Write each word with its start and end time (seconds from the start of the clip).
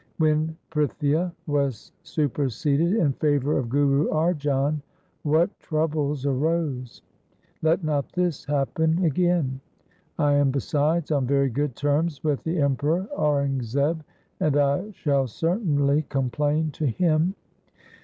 When 0.17 0.57
Prithia 0.71 1.31
was 1.45 1.91
superseded 2.01 2.93
in 2.93 3.13
favour 3.13 3.59
of 3.59 3.69
Guru 3.69 4.07
Arjan, 4.09 4.81
what 5.21 5.55
troubles 5.59 6.25
arose! 6.25 7.03
Let 7.61 7.83
not 7.83 8.11
this 8.13 8.43
happen 8.43 9.05
again. 9.05 9.59
I 10.17 10.33
am 10.33 10.49
besides 10.49 11.11
on 11.11 11.27
very 11.27 11.49
good 11.49 11.75
terms 11.75 12.23
with 12.23 12.41
the 12.43 12.57
Emperor 12.59 13.07
Aurangzeb, 13.15 13.99
and 14.39 14.57
I 14.57 14.89
shall 14.89 15.27
certainly 15.27 16.01
complain 16.09 16.71
to 16.71 16.87
him.' 16.87 17.35